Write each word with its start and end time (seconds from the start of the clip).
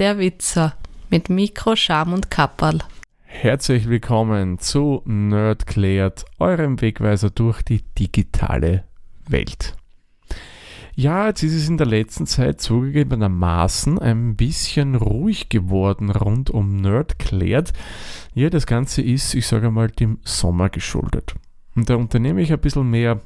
der 0.00 0.18
Witzer 0.18 0.72
mit 1.10 1.28
Mikro, 1.28 1.76
Scham 1.76 2.14
und 2.14 2.30
Kapperl. 2.30 2.78
Herzlich 3.22 3.86
willkommen 3.86 4.58
zu 4.58 5.02
Nerdklärt, 5.04 6.24
eurem 6.38 6.80
Wegweiser 6.80 7.28
durch 7.28 7.60
die 7.60 7.82
digitale 7.98 8.84
Welt. 9.28 9.76
Ja, 10.94 11.26
jetzt 11.26 11.42
ist 11.42 11.54
es 11.54 11.68
in 11.68 11.76
der 11.76 11.86
letzten 11.86 12.26
Zeit 12.26 12.62
zugegebenermaßen 12.62 13.98
ein 13.98 14.36
bisschen 14.36 14.94
ruhig 14.94 15.50
geworden 15.50 16.10
rund 16.10 16.48
um 16.48 16.76
Nerdklärt. 16.76 17.74
Ja, 18.32 18.48
das 18.48 18.66
Ganze 18.66 19.02
ist, 19.02 19.34
ich 19.34 19.46
sage 19.46 19.70
mal, 19.70 19.88
dem 19.88 20.18
Sommer 20.24 20.70
geschuldet. 20.70 21.34
Und 21.76 21.90
da 21.90 21.96
unternehme 21.96 22.40
ich 22.40 22.54
ein 22.54 22.60
bisschen 22.60 22.88
mehr 22.88 23.20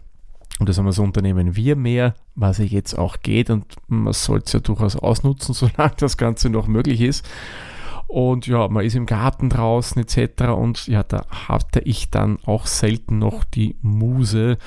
und 0.61 0.69
das 0.69 0.79
haben 0.79 0.87
wir 0.87 0.93
so 0.93 1.03
Unternehmen 1.03 1.57
wir 1.57 1.77
mehr, 1.77 2.15
was 2.35 2.59
ja 2.59 2.65
jetzt 2.65 2.97
auch 2.97 3.21
geht 3.21 3.51
und 3.51 3.67
man 3.89 4.13
sollte 4.13 4.47
es 4.47 4.53
ja 4.53 4.61
durchaus 4.61 4.97
ausnutzen, 4.97 5.55
solange 5.55 5.95
das 5.99 6.17
Ganze 6.17 6.51
noch 6.51 6.67
möglich 6.67 7.01
ist. 7.01 7.29
Und 8.07 8.47
ja, 8.47 8.69
man 8.69 8.85
ist 8.85 8.95
im 8.95 9.07
Garten 9.07 9.49
draußen 9.49 10.01
etc. 10.01 10.45
Und 10.51 10.87
ja, 10.87 11.03
da 11.03 11.27
hatte 11.49 11.81
ich 11.81 12.11
dann 12.11 12.39
auch 12.45 12.67
selten 12.67 13.19
noch 13.19 13.43
die 13.43 13.77
Muse, 13.83 14.59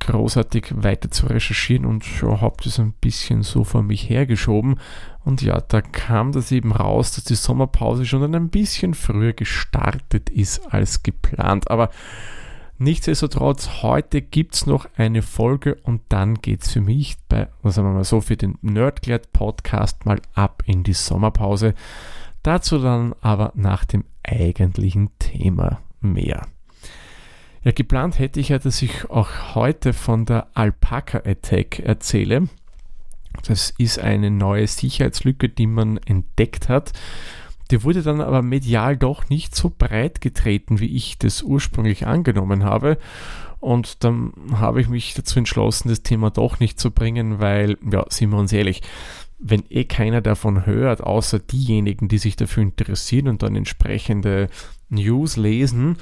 großartig 0.00 0.74
weiter 0.76 1.10
zu 1.10 1.26
recherchieren 1.26 1.86
und 1.86 2.04
ja, 2.20 2.42
habe 2.42 2.56
das 2.62 2.78
ein 2.78 2.92
bisschen 2.92 3.42
so 3.42 3.64
vor 3.64 3.82
mich 3.82 4.10
hergeschoben. 4.10 4.78
Und 5.24 5.40
ja, 5.40 5.60
da 5.60 5.80
kam 5.80 6.32
das 6.32 6.52
eben 6.52 6.72
raus, 6.72 7.12
dass 7.12 7.24
die 7.24 7.36
Sommerpause 7.36 8.04
schon 8.04 8.34
ein 8.34 8.50
bisschen 8.50 8.92
früher 8.92 9.32
gestartet 9.32 10.28
ist 10.28 10.70
als 10.70 11.02
geplant. 11.02 11.70
Aber 11.70 11.88
Nichtsdestotrotz, 12.80 13.82
heute 13.82 14.22
gibt 14.22 14.54
es 14.54 14.66
noch 14.66 14.88
eine 14.96 15.22
Folge 15.22 15.74
und 15.82 16.00
dann 16.10 16.36
geht 16.36 16.62
es 16.62 16.70
für 16.70 16.80
mich 16.80 17.16
bei, 17.28 17.48
sagen 17.64 17.88
wir 17.88 17.92
mal 17.92 18.04
so, 18.04 18.20
für 18.20 18.36
den 18.36 18.56
Nerdglad 18.62 19.32
Podcast 19.32 20.06
mal 20.06 20.22
ab 20.34 20.62
in 20.64 20.84
die 20.84 20.92
Sommerpause. 20.92 21.74
Dazu 22.44 22.78
dann 22.78 23.16
aber 23.20 23.50
nach 23.56 23.84
dem 23.84 24.04
eigentlichen 24.22 25.10
Thema 25.18 25.80
mehr. 26.00 26.46
Ja, 27.64 27.72
geplant 27.72 28.20
hätte 28.20 28.38
ich 28.38 28.50
ja, 28.50 28.60
dass 28.60 28.80
ich 28.80 29.10
auch 29.10 29.56
heute 29.56 29.92
von 29.92 30.24
der 30.24 30.46
Alpaca 30.54 31.18
Attack 31.18 31.80
erzähle. 31.80 32.48
Das 33.44 33.70
ist 33.76 33.98
eine 33.98 34.30
neue 34.30 34.68
Sicherheitslücke, 34.68 35.48
die 35.48 35.66
man 35.66 35.96
entdeckt 35.96 36.68
hat 36.68 36.92
die 37.70 37.84
wurde 37.84 38.02
dann 38.02 38.20
aber 38.20 38.42
medial 38.42 38.96
doch 38.96 39.28
nicht 39.28 39.54
so 39.54 39.72
breit 39.76 40.20
getreten, 40.20 40.80
wie 40.80 40.96
ich 40.96 41.18
das 41.18 41.42
ursprünglich 41.42 42.06
angenommen 42.06 42.64
habe. 42.64 42.98
Und 43.60 44.04
dann 44.04 44.32
habe 44.52 44.80
ich 44.80 44.88
mich 44.88 45.14
dazu 45.14 45.38
entschlossen, 45.38 45.88
das 45.88 46.02
Thema 46.02 46.30
doch 46.30 46.60
nicht 46.60 46.78
zu 46.78 46.90
bringen, 46.90 47.40
weil, 47.40 47.76
ja, 47.90 48.04
sind 48.08 48.30
wir 48.30 48.38
uns 48.38 48.52
ehrlich, 48.52 48.82
wenn 49.40 49.64
eh 49.70 49.84
keiner 49.84 50.20
davon 50.20 50.66
hört, 50.66 51.02
außer 51.02 51.38
diejenigen, 51.38 52.08
die 52.08 52.18
sich 52.18 52.36
dafür 52.36 52.62
interessieren 52.62 53.28
und 53.28 53.42
dann 53.42 53.54
entsprechende 53.54 54.48
News 54.90 55.36
lesen, 55.36 55.96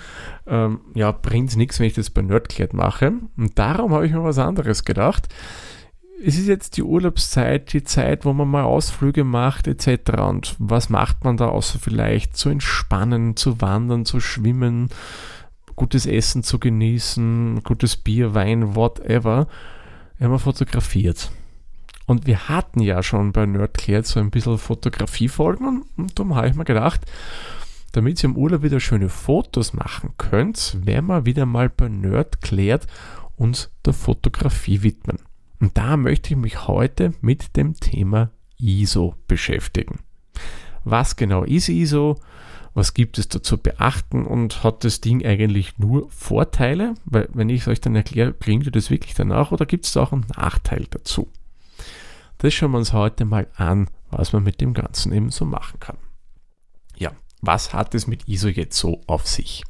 ähm, 0.47 0.81
ja, 0.95 1.13
bringt 1.13 1.51
es 1.51 1.57
nichts, 1.57 1.79
wenn 1.79 1.87
ich 1.87 1.95
das 1.95 2.11
bei 2.11 2.23
Nerdclad 2.23 2.73
mache. 2.73 3.13
Und 3.37 3.59
darum 3.59 3.93
habe 3.93 4.07
ich 4.07 4.13
mir 4.13 4.23
was 4.23 4.39
anderes 4.39 4.85
gedacht 4.85 5.29
es 6.25 6.39
ist 6.39 6.47
jetzt 6.47 6.77
die 6.77 6.83
Urlaubszeit, 6.83 7.73
die 7.73 7.85
Zeit, 7.85 8.25
wo 8.25 8.33
man 8.33 8.49
mal 8.49 8.65
Ausflüge 8.65 9.25
macht 9.25 9.67
etc. 9.67 10.21
Und 10.21 10.57
was 10.59 10.89
macht 10.89 11.25
man 11.25 11.37
da 11.37 11.49
außer 11.49 11.79
vielleicht 11.79 12.37
zu 12.37 12.49
entspannen, 12.49 13.37
zu 13.37 13.61
wandern, 13.61 14.05
zu 14.05 14.21
schwimmen, 14.21 14.89
gutes 15.75 16.07
Essen 16.07 16.43
zu 16.43 16.59
genießen, 16.59 17.63
gutes 17.63 17.97
Bier, 17.97 18.35
Wein, 18.35 18.75
whatever. 18.75 19.47
Wir 20.19 20.29
haben 20.29 20.39
fotografiert. 20.39 21.31
Und 22.07 22.27
wir 22.27 22.49
hatten 22.49 22.81
ja 22.81 23.03
schon 23.03 23.33
bei 23.33 23.47
Nerdclared 23.47 24.07
so 24.07 24.21
ein 24.21 24.31
bisschen 24.31 24.59
Fotografiefolgen 24.59 25.85
und 25.97 26.19
darum 26.19 26.37
habe 26.37 26.49
ich 26.49 26.55
mir 26.55 26.65
gedacht, 26.65 27.01
damit 27.93 28.23
ihr 28.23 28.31
im 28.31 28.37
Urlaub 28.37 28.63
wieder 28.63 28.79
schöne 28.79 29.09
Fotos 29.09 29.73
machen 29.73 30.11
könnt, 30.17 30.79
werden 30.85 31.07
wir 31.07 31.27
wieder 31.27 31.47
mal 31.47 31.69
bei 31.69 31.89
Nerdclared 31.89 32.87
uns 33.37 33.71
der 33.85 33.93
Fotografie 33.93 34.83
widmen. 34.83 35.19
Und 35.61 35.77
da 35.77 35.97
möchte 35.97 36.35
ich 36.35 36.37
mich 36.37 36.67
heute 36.67 37.13
mit 37.21 37.57
dem 37.57 37.75
Thema 37.75 38.31
ISO 38.59 39.15
beschäftigen. 39.27 40.01
Was 40.85 41.17
genau 41.17 41.45
ist 41.45 41.69
ISO? 41.69 42.21
Was 42.75 42.93
gibt 42.93 43.19
es 43.19 43.29
da 43.29 43.43
zu 43.43 43.57
beachten 43.57 44.27
und 44.27 44.63
hat 44.63 44.85
das 44.85 45.01
Ding 45.01 45.25
eigentlich 45.25 45.79
nur 45.79 46.11
Vorteile? 46.11 46.95
Weil 47.07 47.29
wenn 47.33 47.49
ich 47.49 47.63
es 47.63 47.69
euch 47.69 47.81
dann 47.81 47.97
erkläre, 47.97 48.35
klingt 48.35 48.75
das 48.77 48.91
wirklich 48.91 49.15
danach 49.15 49.51
oder 49.51 49.65
gibt 49.65 49.87
es 49.87 49.93
da 49.93 50.03
auch 50.03 50.13
einen 50.13 50.27
Nachteil 50.37 50.87
dazu? 50.91 51.33
Das 52.39 52.53
schauen 52.53 52.73
wir 52.73 52.79
uns 52.79 52.93
heute 52.93 53.25
mal 53.25 53.47
an, 53.57 53.89
was 54.11 54.35
man 54.35 54.43
mit 54.43 54.61
dem 54.61 54.75
Ganzen 54.75 55.13
eben 55.13 55.31
so 55.31 55.47
machen 55.47 55.81
kann. 55.81 55.97
Ja, 56.99 57.13
was 57.41 57.73
hat 57.73 57.95
es 57.95 58.07
mit 58.07 58.29
ISO 58.29 58.49
jetzt 58.49 58.79
so 58.79 59.01
auf 59.07 59.27
sich? 59.27 59.65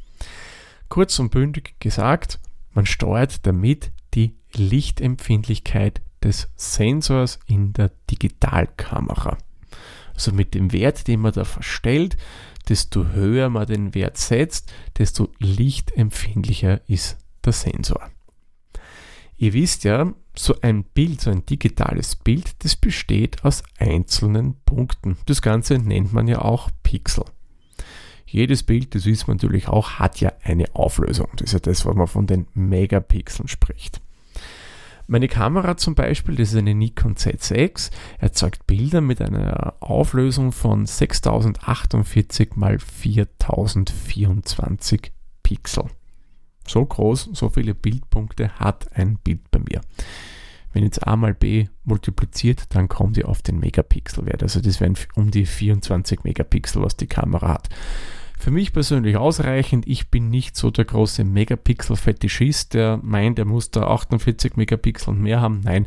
Kurz 0.88 1.18
und 1.20 1.30
bündig 1.30 1.76
gesagt, 1.78 2.40
man 2.72 2.86
steuert 2.86 3.46
damit 3.46 3.92
die 4.16 4.34
Lichtempfindlichkeit 4.54 6.00
des 6.22 6.48
Sensors 6.56 7.38
in 7.46 7.72
der 7.72 7.92
Digitalkamera. 8.10 9.38
Also 10.14 10.32
mit 10.32 10.54
dem 10.54 10.72
Wert, 10.72 11.06
den 11.06 11.20
man 11.20 11.32
da 11.32 11.44
verstellt, 11.44 12.16
desto 12.68 13.08
höher 13.08 13.48
man 13.48 13.66
den 13.66 13.94
Wert 13.94 14.16
setzt, 14.16 14.72
desto 14.98 15.30
lichtempfindlicher 15.38 16.80
ist 16.88 17.18
der 17.44 17.52
Sensor. 17.52 18.10
Ihr 19.36 19.52
wisst 19.52 19.84
ja, 19.84 20.12
so 20.34 20.58
ein 20.62 20.84
Bild, 20.84 21.20
so 21.20 21.30
ein 21.30 21.44
digitales 21.44 22.16
Bild, 22.16 22.64
das 22.64 22.76
besteht 22.76 23.44
aus 23.44 23.62
einzelnen 23.78 24.56
Punkten. 24.64 25.18
Das 25.26 25.42
Ganze 25.42 25.78
nennt 25.78 26.12
man 26.12 26.26
ja 26.26 26.40
auch 26.40 26.70
Pixel. 26.82 27.24
Jedes 28.26 28.62
Bild, 28.62 28.94
das 28.94 29.04
wissen 29.04 29.28
wir 29.28 29.34
natürlich 29.34 29.68
auch, 29.68 29.92
hat 29.92 30.20
ja 30.20 30.32
eine 30.42 30.74
Auflösung. 30.74 31.28
Das 31.36 31.46
ist 31.48 31.52
ja 31.52 31.58
das, 31.60 31.86
was 31.86 31.94
man 31.94 32.06
von 32.06 32.26
den 32.26 32.46
Megapixeln 32.54 33.48
spricht. 33.48 34.00
Meine 35.08 35.28
Kamera 35.28 35.76
zum 35.76 35.94
Beispiel, 35.94 36.34
das 36.34 36.52
ist 36.52 36.58
eine 36.58 36.74
Nikon 36.74 37.14
Z6, 37.14 37.92
erzeugt 38.18 38.66
Bilder 38.66 39.00
mit 39.00 39.22
einer 39.22 39.74
Auflösung 39.78 40.50
von 40.50 40.84
6048 40.84 42.40
x 42.40 42.56
4024 42.84 45.12
Pixel. 45.44 45.84
So 46.66 46.84
groß, 46.84 47.30
so 47.34 47.50
viele 47.50 47.74
Bildpunkte 47.74 48.50
hat 48.58 48.96
ein 48.96 49.18
Bild 49.18 49.48
bei 49.52 49.60
mir. 49.60 49.80
Wenn 50.72 50.82
jetzt 50.82 51.06
A 51.06 51.14
mal 51.14 51.34
B 51.34 51.68
multipliziert, 51.84 52.74
dann 52.74 52.88
kommt 52.88 53.16
ihr 53.16 53.28
auf 53.28 53.42
den 53.42 53.60
Megapixelwert. 53.60 54.42
Also 54.42 54.60
das 54.60 54.80
wären 54.80 54.98
um 55.14 55.30
die 55.30 55.46
24 55.46 56.24
Megapixel, 56.24 56.82
was 56.82 56.96
die 56.96 57.06
Kamera 57.06 57.54
hat. 57.54 57.68
Für 58.38 58.50
mich 58.50 58.72
persönlich 58.72 59.16
ausreichend. 59.16 59.86
Ich 59.88 60.10
bin 60.10 60.28
nicht 60.28 60.56
so 60.56 60.70
der 60.70 60.84
große 60.84 61.24
Megapixel-Fetischist, 61.24 62.74
der 62.74 62.98
meint, 63.02 63.38
er 63.38 63.44
muss 63.44 63.70
da 63.70 63.88
48 63.88 64.56
Megapixel 64.56 65.14
und 65.14 65.22
mehr 65.22 65.40
haben. 65.40 65.60
Nein, 65.64 65.86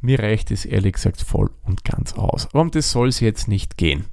mir 0.00 0.18
reicht 0.18 0.50
es 0.50 0.64
ehrlich 0.64 0.94
gesagt 0.94 1.22
voll 1.22 1.50
und 1.64 1.84
ganz 1.84 2.12
aus. 2.14 2.46
Aber 2.46 2.60
um 2.60 2.70
das 2.70 2.90
soll 2.90 3.08
es 3.08 3.20
jetzt 3.20 3.48
nicht 3.48 3.76
gehen. 3.76 4.06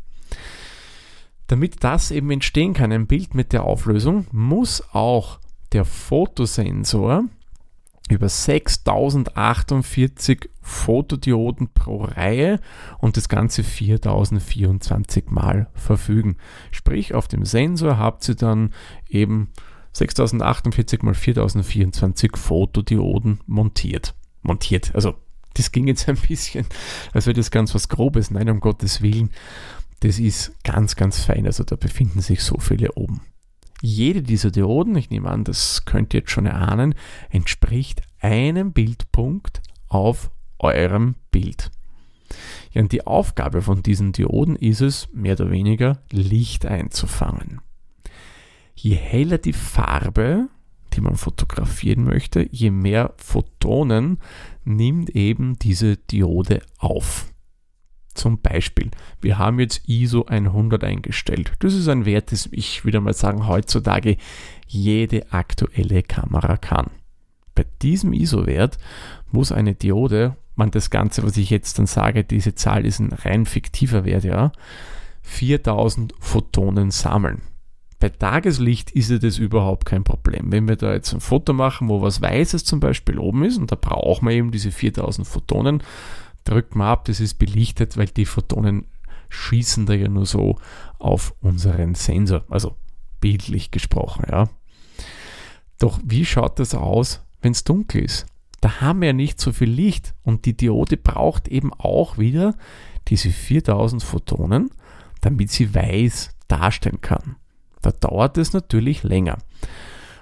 Damit 1.48 1.84
das 1.84 2.12
eben 2.12 2.32
entstehen 2.32 2.74
kann, 2.74 2.92
ein 2.92 3.08
Bild 3.08 3.36
mit 3.36 3.54
der 3.54 3.64
Auflösung, 3.64 4.26
muss 4.32 4.84
auch 4.94 5.40
der 5.74 5.86
Fotosensor 5.86 7.26
über 8.10 8.30
6048 8.30 10.50
Fotodioden 10.62 11.70
pro 11.74 12.04
Reihe 12.04 12.60
und 13.00 13.18
das 13.18 13.28
Ganze 13.30 13.64
4024 13.64 15.26
Mal 15.30 15.68
verfügen. 15.74 16.38
Sprich, 16.72 17.16
auf 17.16 17.28
dem 17.28 17.46
Sensor 17.46 17.98
habt 17.98 18.28
ihr 18.30 18.36
dann 18.36 18.74
eben 19.10 19.52
6048 19.94 21.02
mal 21.02 21.14
4024 21.14 22.38
Fotodioden 22.38 23.40
montiert. 23.48 24.14
Montiert, 24.42 24.94
also 24.94 25.16
das 25.56 25.72
ging 25.72 25.88
jetzt 25.88 26.10
ein 26.10 26.18
bisschen, 26.18 26.66
als 27.14 27.26
wäre 27.26 27.36
das 27.36 27.50
ganz 27.50 27.74
was 27.74 27.90
Grobes. 27.90 28.30
Nein, 28.30 28.50
um 28.50 28.60
Gottes 28.60 29.02
Willen, 29.02 29.32
das 30.02 30.20
ist 30.20 30.52
ganz, 30.64 30.96
ganz 30.96 31.24
fein. 31.24 31.46
Also 31.46 31.64
da 31.64 31.76
befinden 31.76 32.22
sich 32.22 32.44
so 32.44 32.60
viele 32.60 32.92
oben. 32.94 33.22
Jede 33.82 34.24
dieser 34.24 34.52
Dioden, 34.52 34.96
ich 34.96 35.10
nehme 35.10 35.30
an, 35.30 35.44
das 35.44 35.86
könnt 35.86 36.14
ihr 36.14 36.22
jetzt 36.22 36.32
schon 36.32 36.46
erahnen, 36.46 36.96
entspricht 37.30 38.02
einem 38.20 38.74
Bildpunkt 38.74 39.62
auf 39.88 40.32
eurem 40.60 41.16
Bild. 41.32 41.72
Ja, 42.72 42.82
und 42.82 42.92
die 42.92 43.06
Aufgabe 43.06 43.62
von 43.62 43.84
diesen 43.84 44.12
Dioden 44.12 44.56
ist 44.56 44.82
es, 44.82 45.08
mehr 45.14 45.34
oder 45.34 45.52
weniger 45.52 46.00
Licht 46.12 46.66
einzufangen. 46.66 47.62
Je 48.76 48.96
heller 48.96 49.38
die 49.38 49.54
Farbe, 49.54 50.50
die 50.94 51.02
man 51.02 51.16
fotografieren 51.16 52.04
möchte, 52.04 52.48
je 52.52 52.72
mehr 52.72 53.14
Photonen 53.18 54.20
nimmt 54.64 55.10
eben 55.12 55.58
diese 55.60 55.98
Diode 55.98 56.62
auf. 56.78 57.32
Zum 58.16 58.42
Beispiel, 58.42 58.90
wir 59.22 59.38
haben 59.38 59.60
jetzt 59.60 59.88
ISO 59.88 60.26
100 60.26 60.84
eingestellt. 60.84 61.52
Das 61.60 61.74
ist 61.74 61.88
ein 61.88 62.06
Wert, 62.06 62.32
das 62.32 62.50
ich 62.52 62.86
wieder 62.86 63.02
mal 63.02 63.14
sagen, 63.14 63.48
heutzutage 63.48 64.18
jede 64.68 65.32
aktuelle 65.32 66.02
Kamera 66.02 66.58
kann. 66.58 66.92
Bei 67.54 67.66
diesem 67.82 68.14
ISO-Wert 68.14 68.78
muss 69.32 69.52
eine 69.52 69.76
Diode 69.76 70.36
man 70.56 70.72
das 70.72 70.90
Ganze, 70.90 71.24
was 71.24 71.38
ich 71.38 71.50
jetzt 71.50 71.80
dann 71.80 71.86
sage, 71.86 72.24
diese 72.24 72.56
Zahl 72.56 72.86
ist 72.86 73.00
ein 73.00 73.12
rein 73.12 73.46
fiktiver 73.46 74.06
Wert, 74.06 74.24
ja, 74.24 74.52
4000 75.22 76.14
Photonen 76.20 76.92
sammeln. 76.92 77.42
Bei 78.00 78.10
Tageslicht 78.10 78.92
ist 78.92 79.12
das 79.24 79.38
überhaupt 79.38 79.86
kein 79.86 80.04
Problem. 80.04 80.52
Wenn 80.52 80.68
wir 80.68 80.76
da 80.76 80.94
jetzt 80.94 81.14
ein 81.14 81.22
Foto 81.22 81.54
machen, 81.54 81.88
wo 81.88 82.02
was 82.02 82.22
Weißes 82.22 82.64
zum 82.64 82.80
Beispiel 82.80 83.18
oben 83.18 83.44
ist, 83.44 83.58
und 83.58 83.72
da 83.72 83.76
brauchen 83.76 84.28
wir 84.28 84.36
eben 84.36 84.52
diese 84.52 84.72
4000 84.72 85.28
Photonen, 85.28 85.82
drückt 86.46 86.76
man 86.76 86.88
ab, 86.88 87.06
das 87.06 87.20
ist 87.20 87.36
belichtet, 87.36 87.98
weil 87.98 88.08
die 88.08 88.26
Photonen 88.26 88.86
schießen 89.30 89.86
da 89.86 89.94
ja 89.94 90.08
nur 90.08 90.26
so 90.26 90.58
auf 90.98 91.36
unseren 91.42 91.96
Sensor, 91.96 92.46
also 92.50 92.76
bildlich 93.20 93.72
gesprochen, 93.72 94.26
ja. 94.32 94.48
Doch 95.80 96.00
wie 96.04 96.26
schaut 96.26 96.60
das 96.60 96.74
aus, 96.74 97.22
wenn 97.42 97.52
es 97.52 97.64
dunkel 97.64 98.04
ist? 98.04 98.28
Da 98.62 98.82
haben 98.82 99.02
wir 99.02 99.08
ja 99.08 99.14
nicht 99.14 99.40
so 99.40 99.52
viel 99.52 99.70
Licht 99.70 100.16
und 100.24 100.46
die 100.46 100.56
Diode 100.56 100.98
braucht 100.98 101.48
eben 101.48 101.74
auch 101.74 102.18
wieder 102.18 102.56
diese 103.10 103.30
4000 103.30 104.02
Photonen, 104.02 104.72
damit 105.22 105.52
sie 105.52 105.76
weiß 105.76 106.32
darstellen 106.48 107.02
kann. 107.02 107.36
Da 107.82 107.92
dauert 107.92 108.38
es 108.38 108.54
natürlich 108.54 109.04
länger. 109.04 109.38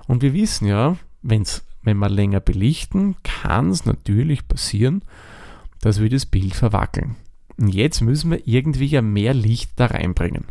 Und 0.07 0.21
wir 0.21 0.33
wissen 0.33 0.67
ja, 0.67 0.97
wenn's, 1.21 1.63
wenn 1.81 1.97
wir 1.97 2.09
länger 2.09 2.39
belichten, 2.39 3.15
kann 3.23 3.69
es 3.69 3.85
natürlich 3.85 4.47
passieren, 4.47 5.03
dass 5.83 6.01
wir 6.01 6.09
das 6.09 6.25
Bild 6.25 6.55
verwackeln. 6.55 7.17
Und 7.57 7.67
jetzt 7.67 7.99
müssen 7.99 8.31
wir 8.31 8.47
irgendwie 8.47 8.85
ja 8.85 9.01
mehr 9.01 9.33
Licht 9.33 9.71
da 9.75 9.87
reinbringen. 9.87 10.45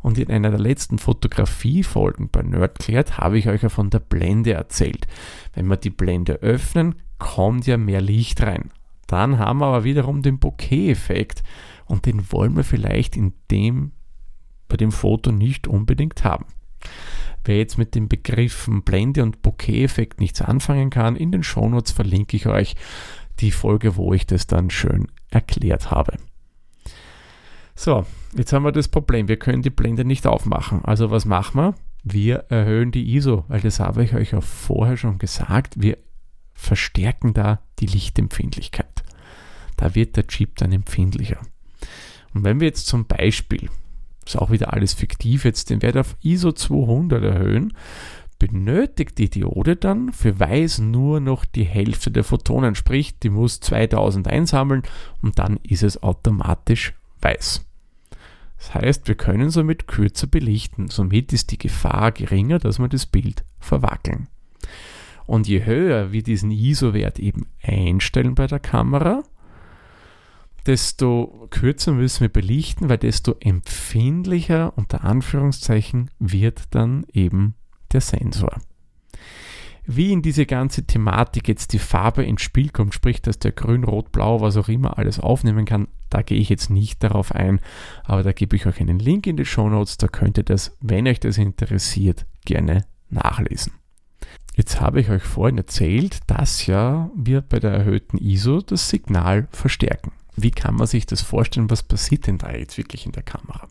Und 0.00 0.18
in 0.18 0.30
einer 0.30 0.50
der 0.50 0.58
letzten 0.58 0.98
Fotografie-Folgen 0.98 2.28
bei 2.30 2.42
Nerdklärt 2.42 3.18
habe 3.18 3.38
ich 3.38 3.48
euch 3.48 3.62
ja 3.62 3.68
von 3.68 3.88
der 3.90 4.00
Blende 4.00 4.54
erzählt. 4.54 5.06
Wenn 5.54 5.68
wir 5.68 5.76
die 5.76 5.90
Blende 5.90 6.34
öffnen, 6.42 6.96
kommt 7.18 7.68
ja 7.68 7.76
mehr 7.76 8.00
Licht 8.00 8.42
rein. 8.42 8.70
Dann 9.06 9.38
haben 9.38 9.60
wir 9.60 9.66
aber 9.66 9.84
wiederum 9.84 10.22
den 10.22 10.40
Bokeh-Effekt 10.40 11.44
und 11.86 12.06
den 12.06 12.32
wollen 12.32 12.56
wir 12.56 12.64
vielleicht 12.64 13.16
in 13.16 13.34
dem, 13.52 13.92
bei 14.66 14.76
dem 14.76 14.90
Foto 14.90 15.30
nicht 15.30 15.68
unbedingt 15.68 16.24
haben. 16.24 16.46
Wer 17.44 17.58
jetzt 17.58 17.78
mit 17.78 17.94
den 17.94 18.08
Begriffen 18.08 18.82
Blende 18.82 19.22
und 19.22 19.40
Bokeh-Effekt 19.40 20.20
nichts 20.20 20.42
anfangen 20.42 20.90
kann, 20.90 21.14
in 21.14 21.30
den 21.30 21.44
Shownotes 21.44 21.92
verlinke 21.92 22.36
ich 22.36 22.48
euch 22.48 22.74
die 23.40 23.50
Folge, 23.50 23.96
wo 23.96 24.12
ich 24.14 24.26
das 24.26 24.46
dann 24.46 24.70
schön 24.70 25.08
erklärt 25.30 25.90
habe. 25.90 26.16
So, 27.74 28.04
jetzt 28.36 28.52
haben 28.52 28.64
wir 28.64 28.72
das 28.72 28.88
Problem, 28.88 29.28
wir 29.28 29.38
können 29.38 29.62
die 29.62 29.70
Blende 29.70 30.04
nicht 30.04 30.26
aufmachen. 30.26 30.84
Also 30.84 31.10
was 31.10 31.24
machen 31.24 31.60
wir? 31.60 31.74
Wir 32.02 32.36
erhöhen 32.48 32.90
die 32.90 33.14
ISO, 33.14 33.44
weil 33.48 33.60
das 33.60 33.80
habe 33.80 34.02
ich 34.02 34.14
euch 34.14 34.34
auch 34.34 34.42
vorher 34.42 34.96
schon 34.96 35.18
gesagt. 35.18 35.80
Wir 35.80 35.98
verstärken 36.54 37.34
da 37.34 37.60
die 37.78 37.86
Lichtempfindlichkeit. 37.86 39.04
Da 39.76 39.94
wird 39.94 40.16
der 40.16 40.26
Chip 40.26 40.56
dann 40.56 40.72
empfindlicher. 40.72 41.38
Und 42.34 42.44
wenn 42.44 42.60
wir 42.60 42.66
jetzt 42.66 42.86
zum 42.86 43.06
Beispiel, 43.06 43.70
ist 44.26 44.36
auch 44.36 44.50
wieder 44.50 44.72
alles 44.72 44.92
fiktiv, 44.92 45.44
jetzt 45.44 45.70
den 45.70 45.80
Wert 45.82 45.96
auf 45.96 46.16
ISO 46.22 46.52
200 46.52 47.22
erhöhen, 47.22 47.74
benötigt 48.38 49.18
die 49.18 49.30
Diode 49.30 49.76
dann 49.76 50.12
für 50.12 50.38
weiß 50.38 50.78
nur 50.78 51.20
noch 51.20 51.44
die 51.44 51.64
Hälfte 51.64 52.10
der 52.10 52.24
Photonen, 52.24 52.74
sprich, 52.74 53.18
die 53.18 53.30
muss 53.30 53.60
2000 53.60 54.28
einsammeln 54.28 54.82
und 55.22 55.38
dann 55.38 55.58
ist 55.62 55.82
es 55.82 56.02
automatisch 56.02 56.94
weiß. 57.20 57.64
Das 58.58 58.74
heißt, 58.74 59.08
wir 59.08 59.14
können 59.14 59.50
somit 59.50 59.86
kürzer 59.86 60.26
belichten, 60.26 60.88
somit 60.88 61.32
ist 61.32 61.52
die 61.52 61.58
Gefahr 61.58 62.12
geringer, 62.12 62.58
dass 62.58 62.78
wir 62.78 62.88
das 62.88 63.06
Bild 63.06 63.44
verwackeln. 63.60 64.28
Und 65.26 65.46
je 65.46 65.64
höher 65.64 66.12
wir 66.12 66.22
diesen 66.22 66.50
ISO-Wert 66.50 67.18
eben 67.18 67.46
einstellen 67.62 68.34
bei 68.34 68.46
der 68.46 68.60
Kamera, 68.60 69.22
desto 70.66 71.48
kürzer 71.50 71.92
müssen 71.92 72.22
wir 72.22 72.28
belichten, 72.28 72.88
weil 72.88 72.98
desto 72.98 73.36
empfindlicher 73.40 74.76
unter 74.76 75.04
Anführungszeichen 75.04 76.10
wird 76.18 76.74
dann 76.74 77.06
eben 77.12 77.54
der 77.92 78.00
Sensor. 78.00 78.56
Wie 79.90 80.12
in 80.12 80.20
diese 80.20 80.44
ganze 80.44 80.84
Thematik 80.84 81.48
jetzt 81.48 81.72
die 81.72 81.78
Farbe 81.78 82.22
ins 82.22 82.42
Spiel 82.42 82.68
kommt, 82.68 82.92
sprich, 82.92 83.22
dass 83.22 83.38
der 83.38 83.52
grün, 83.52 83.84
rot, 83.84 84.12
blau, 84.12 84.42
was 84.42 84.58
auch 84.58 84.68
immer 84.68 84.98
alles 84.98 85.18
aufnehmen 85.18 85.64
kann, 85.64 85.88
da 86.10 86.20
gehe 86.20 86.38
ich 86.38 86.50
jetzt 86.50 86.68
nicht 86.68 87.02
darauf 87.02 87.34
ein, 87.34 87.60
aber 88.04 88.22
da 88.22 88.32
gebe 88.32 88.54
ich 88.54 88.66
euch 88.66 88.80
einen 88.80 88.98
Link 88.98 89.26
in 89.26 89.38
die 89.38 89.46
Show 89.46 89.70
Notes, 89.70 89.96
da 89.96 90.06
könnt 90.06 90.36
ihr 90.36 90.44
das, 90.44 90.76
wenn 90.80 91.08
euch 91.08 91.20
das 91.20 91.38
interessiert, 91.38 92.26
gerne 92.44 92.84
nachlesen. 93.08 93.72
Jetzt 94.54 94.80
habe 94.80 95.00
ich 95.00 95.08
euch 95.08 95.22
vorhin 95.22 95.56
erzählt, 95.56 96.18
dass 96.26 96.66
ja 96.66 97.10
wir 97.14 97.40
bei 97.40 97.58
der 97.58 97.70
erhöhten 97.70 98.18
ISO 98.18 98.60
das 98.60 98.90
Signal 98.90 99.48
verstärken. 99.52 100.12
Wie 100.36 100.50
kann 100.50 100.74
man 100.74 100.86
sich 100.86 101.06
das 101.06 101.22
vorstellen? 101.22 101.70
Was 101.70 101.82
passiert 101.82 102.26
denn 102.26 102.38
da 102.38 102.52
jetzt 102.52 102.76
wirklich 102.76 103.06
in 103.06 103.12
der 103.12 103.22
Kamera? 103.22 103.68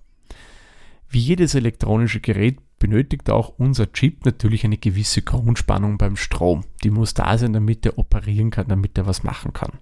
Wie 1.09 1.19
jedes 1.19 1.55
elektronische 1.55 2.21
Gerät 2.21 2.57
benötigt 2.79 3.29
auch 3.29 3.53
unser 3.57 3.91
Chip 3.91 4.25
natürlich 4.25 4.63
eine 4.63 4.77
gewisse 4.77 5.21
Grundspannung 5.21 5.97
beim 5.97 6.15
Strom. 6.15 6.63
Die 6.83 6.91
muss 6.91 7.13
da 7.13 7.37
sein, 7.37 7.53
damit 7.53 7.85
er 7.85 7.97
operieren 7.97 8.51
kann, 8.51 8.67
damit 8.67 8.97
er 8.97 9.07
was 9.07 9.23
machen 9.23 9.53
kann. 9.53 9.79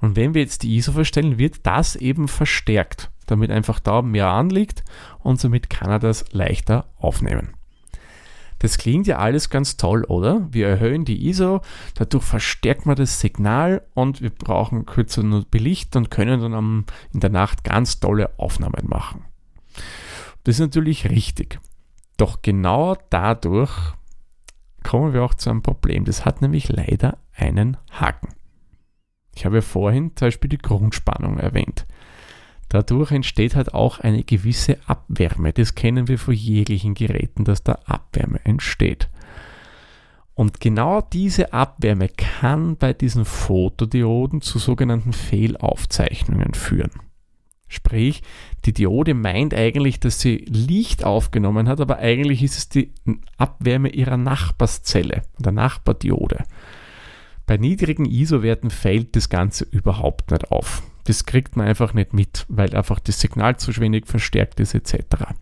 Und 0.00 0.16
wenn 0.16 0.34
wir 0.34 0.42
jetzt 0.42 0.62
die 0.62 0.76
ISO 0.76 0.92
verstellen, 0.92 1.38
wird 1.38 1.66
das 1.66 1.96
eben 1.96 2.28
verstärkt, 2.28 3.10
damit 3.26 3.50
einfach 3.50 3.80
da 3.80 4.02
mehr 4.02 4.28
anliegt 4.28 4.84
und 5.18 5.40
somit 5.40 5.70
kann 5.70 5.90
er 5.90 5.98
das 5.98 6.24
leichter 6.32 6.88
aufnehmen. 6.98 7.54
Das 8.60 8.76
klingt 8.76 9.06
ja 9.06 9.18
alles 9.18 9.50
ganz 9.50 9.76
toll, 9.76 10.04
oder? 10.04 10.48
Wir 10.50 10.66
erhöhen 10.66 11.04
die 11.04 11.28
ISO, 11.28 11.60
dadurch 11.94 12.24
verstärkt 12.24 12.86
man 12.86 12.96
das 12.96 13.20
Signal 13.20 13.82
und 13.94 14.20
wir 14.20 14.30
brauchen 14.30 14.84
kürzer 14.84 15.22
nur 15.22 15.44
Belicht 15.44 15.94
und 15.94 16.10
können 16.10 16.40
dann 16.40 16.84
in 17.12 17.20
der 17.20 17.30
Nacht 17.30 17.62
ganz 17.62 18.00
tolle 18.00 18.36
Aufnahmen 18.38 18.88
machen. 18.88 19.24
Das 20.44 20.56
ist 20.56 20.60
natürlich 20.60 21.08
richtig. 21.08 21.60
Doch 22.18 22.42
genau 22.42 22.96
dadurch 23.08 23.94
kommen 24.82 25.14
wir 25.14 25.22
auch 25.22 25.34
zu 25.34 25.48
einem 25.48 25.62
Problem. 25.62 26.04
Das 26.04 26.26
hat 26.26 26.42
nämlich 26.42 26.68
leider 26.68 27.16
einen 27.34 27.78
Haken. 27.90 28.34
Ich 29.34 29.46
habe 29.46 29.56
ja 29.56 29.62
vorhin 29.62 30.12
zum 30.16 30.26
Beispiel 30.26 30.50
die 30.50 30.58
Grundspannung 30.58 31.38
erwähnt. 31.38 31.86
Dadurch 32.68 33.12
entsteht 33.12 33.54
halt 33.54 33.72
auch 33.72 34.00
eine 34.00 34.24
gewisse 34.24 34.78
Abwärme. 34.86 35.52
Das 35.52 35.74
kennen 35.74 36.08
wir 36.08 36.18
von 36.18 36.34
jeglichen 36.34 36.94
Geräten, 36.94 37.44
dass 37.44 37.62
da 37.62 37.78
Abwärme 37.86 38.44
entsteht. 38.44 39.08
Und 40.34 40.60
genau 40.60 41.00
diese 41.00 41.52
Abwärme 41.52 42.08
kann 42.08 42.76
bei 42.76 42.92
diesen 42.92 43.24
Fotodioden 43.24 44.40
zu 44.40 44.58
sogenannten 44.58 45.12
Fehlaufzeichnungen 45.12 46.54
führen. 46.54 46.90
Sprich, 47.68 48.22
die 48.64 48.72
Diode 48.72 49.14
meint 49.14 49.52
eigentlich, 49.54 50.00
dass 50.00 50.20
sie 50.20 50.38
Licht 50.48 51.04
aufgenommen 51.04 51.68
hat, 51.68 51.80
aber 51.80 51.98
eigentlich 51.98 52.42
ist 52.42 52.56
es 52.56 52.68
die 52.68 52.92
Abwärme 53.36 53.90
ihrer 53.90 54.16
Nachbarszelle, 54.16 55.22
der 55.38 55.52
Nachbardiode. 55.52 56.44
Bei 57.46 57.56
niedrigen 57.56 58.04
ISO-Werten 58.04 58.70
fällt 58.70 59.16
das 59.16 59.28
Ganze 59.28 59.64
überhaupt 59.64 60.30
nicht 60.30 60.50
auf. 60.50 60.82
Das 61.04 61.24
kriegt 61.24 61.56
man 61.56 61.66
einfach 61.66 61.94
nicht 61.94 62.12
mit, 62.12 62.44
weil 62.48 62.74
einfach 62.74 63.00
das 63.00 63.20
Signal 63.20 63.56
zu 63.56 63.74
wenig 63.78 64.06
verstärkt 64.06 64.60
ist 64.60 64.74
etc. 64.74 65.32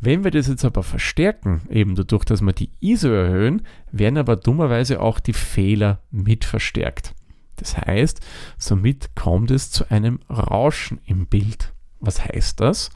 Wenn 0.00 0.24
wir 0.24 0.30
das 0.30 0.48
jetzt 0.48 0.64
aber 0.64 0.82
verstärken, 0.82 1.62
eben 1.70 1.94
dadurch, 1.94 2.24
dass 2.24 2.42
wir 2.42 2.52
die 2.52 2.70
ISO 2.80 3.08
erhöhen, 3.08 3.62
werden 3.90 4.18
aber 4.18 4.36
dummerweise 4.36 5.00
auch 5.00 5.20
die 5.20 5.32
Fehler 5.32 6.00
mit 6.10 6.44
verstärkt. 6.44 7.14
Das 7.56 7.76
heißt, 7.76 8.20
somit 8.58 9.14
kommt 9.14 9.50
es 9.50 9.70
zu 9.70 9.90
einem 9.90 10.20
Rauschen 10.30 11.00
im 11.06 11.26
Bild. 11.26 11.72
Was 12.00 12.24
heißt 12.24 12.60
das? 12.60 12.90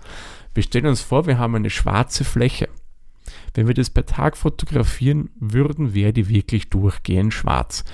Wir 0.55 0.63
stellen 0.63 0.87
uns 0.87 1.01
vor, 1.01 1.27
wir 1.27 1.39
haben 1.39 1.55
eine 1.55 1.71
schwarze 1.71 2.25
Fläche. 2.25 2.69
Wenn 3.55 3.67
wir 3.67 3.75
das 3.75 3.91
bei 3.91 4.03
Tag 4.03 4.37
fotografieren 4.37 5.31
würden, 5.39 5.95
wäre 5.95 6.13
die 6.13 6.29
wirklich 6.29 6.71
durchgehend 6.71 7.35
schwarz. 7.35 7.85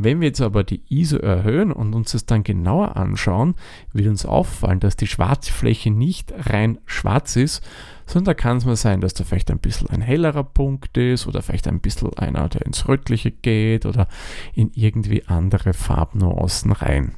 Wenn 0.00 0.20
wir 0.20 0.28
jetzt 0.28 0.40
aber 0.40 0.62
die 0.62 0.82
ISO 0.88 1.16
erhöhen 1.16 1.72
und 1.72 1.92
uns 1.92 2.12
das 2.12 2.24
dann 2.24 2.44
genauer 2.44 2.96
anschauen, 2.96 3.56
wird 3.92 4.06
uns 4.06 4.24
auffallen, 4.24 4.78
dass 4.78 4.94
die 4.94 5.08
schwarze 5.08 5.52
Fläche 5.52 5.90
nicht 5.90 6.32
rein 6.36 6.78
schwarz 6.86 7.34
ist, 7.34 7.66
sondern 8.06 8.26
da 8.26 8.34
kann 8.34 8.58
es 8.58 8.64
mal 8.64 8.76
sein, 8.76 9.00
dass 9.00 9.14
da 9.14 9.24
vielleicht 9.24 9.50
ein 9.50 9.58
bisschen 9.58 9.90
ein 9.90 10.00
hellerer 10.00 10.44
Punkt 10.44 10.96
ist 10.96 11.26
oder 11.26 11.42
vielleicht 11.42 11.66
ein 11.66 11.80
bisschen 11.80 12.16
einer, 12.16 12.48
der 12.48 12.64
ins 12.64 12.86
Rötliche 12.86 13.32
geht 13.32 13.86
oder 13.86 14.06
in 14.54 14.70
irgendwie 14.74 15.26
andere 15.26 15.72
Farbnuancen 15.72 16.70
rein. 16.70 17.16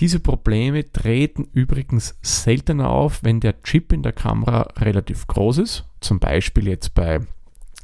Diese 0.00 0.18
Probleme 0.18 0.90
treten 0.90 1.46
übrigens 1.52 2.18
seltener 2.22 2.90
auf, 2.90 3.22
wenn 3.22 3.38
der 3.38 3.62
Chip 3.62 3.92
in 3.92 4.02
der 4.02 4.12
Kamera 4.12 4.62
relativ 4.76 5.28
groß 5.28 5.58
ist, 5.58 5.84
zum 6.00 6.18
Beispiel 6.18 6.66
jetzt 6.66 6.94
bei 6.94 7.20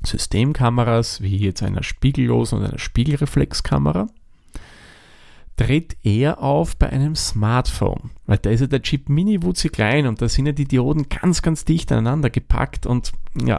Systemkameras 0.04 1.20
wie 1.20 1.36
jetzt 1.36 1.62
einer 1.62 1.82
spiegellosen 1.82 2.58
oder 2.58 2.68
einer 2.68 2.78
Spiegelreflexkamera 2.78 4.08
tritt 5.58 5.96
eher 6.04 6.40
auf 6.40 6.76
bei 6.76 6.88
einem 6.88 7.16
Smartphone, 7.16 8.10
weil 8.26 8.38
da 8.38 8.50
ist 8.50 8.60
ja 8.60 8.68
der 8.68 8.82
Chip 8.82 9.08
mini 9.08 9.42
wutzi 9.42 9.68
klein 9.68 10.06
und 10.06 10.22
da 10.22 10.28
sind 10.28 10.46
ja 10.46 10.52
die 10.52 10.68
Dioden 10.68 11.08
ganz, 11.08 11.42
ganz 11.42 11.64
dicht 11.64 11.90
aneinander 11.90 12.30
gepackt 12.30 12.86
und 12.86 13.12
ja, 13.34 13.58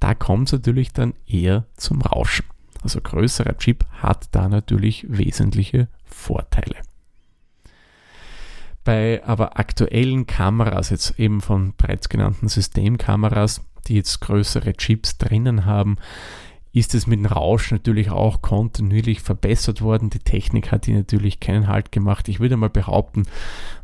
da 0.00 0.14
kommt 0.14 0.48
es 0.48 0.52
natürlich 0.52 0.92
dann 0.92 1.14
eher 1.26 1.64
zum 1.76 2.02
Rauschen. 2.02 2.46
also 2.82 3.00
größerer 3.00 3.56
Chip, 3.58 3.84
hat 3.92 4.26
da 4.32 4.48
natürlich 4.48 5.06
wesentliche 5.08 5.88
Vorteile. 6.04 6.76
Bei 8.82 9.22
aber 9.24 9.58
aktuellen 9.58 10.26
Kameras, 10.26 10.90
jetzt 10.90 11.18
eben 11.18 11.40
von 11.40 11.74
bereits 11.76 12.08
genannten 12.08 12.48
Systemkameras, 12.48 13.62
die 13.88 13.94
jetzt 13.94 14.20
größere 14.20 14.74
Chips 14.74 15.18
drinnen 15.18 15.64
haben, 15.64 15.96
ist 16.76 16.94
es 16.94 17.06
mit 17.06 17.18
dem 17.18 17.24
Rausch 17.24 17.70
natürlich 17.70 18.10
auch 18.10 18.42
kontinuierlich 18.42 19.22
verbessert 19.22 19.80
worden. 19.80 20.10
Die 20.10 20.18
Technik 20.18 20.72
hat 20.72 20.84
hier 20.84 20.96
natürlich 20.96 21.40
keinen 21.40 21.68
Halt 21.68 21.90
gemacht. 21.90 22.28
Ich 22.28 22.38
würde 22.38 22.58
mal 22.58 22.68
behaupten, 22.68 23.22